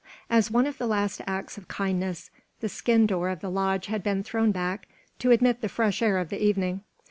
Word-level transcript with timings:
As 0.31 0.49
one 0.49 0.65
of 0.65 0.79
the 0.79 0.87
last 0.87 1.21
acts 1.27 1.59
of 1.59 1.67
kindness, 1.67 2.31
the 2.59 2.67
skin 2.69 3.05
door 3.05 3.29
of 3.29 3.41
the 3.41 3.51
lodge 3.51 3.85
had 3.85 4.01
been 4.01 4.23
thrown 4.23 4.51
back 4.51 4.87
to 5.19 5.29
admit 5.29 5.61
the 5.61 5.69
fresh 5.69 6.01
air 6.01 6.17
of 6.17 6.29
the 6.29 6.43
evening. 6.43 6.81